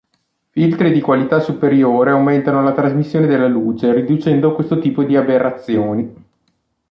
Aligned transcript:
Filtri 0.49 0.91
di 0.91 0.99
qualità 0.99 1.39
superiore 1.39 2.09
aumentano 2.09 2.63
la 2.63 2.73
trasmissione 2.73 3.27
della 3.27 3.45
luce, 3.47 3.93
riducendo 3.93 4.55
questo 4.55 4.79
tipo 4.79 5.03
di 5.03 5.15
aberrazioni. 5.15 6.15